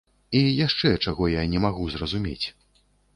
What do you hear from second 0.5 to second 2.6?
яшчэ, чаго я не магу зразумець.